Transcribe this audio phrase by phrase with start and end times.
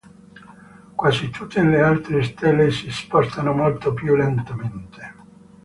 [0.95, 5.13] Quasi tutte le altre stelle si spostano molto più lentamente.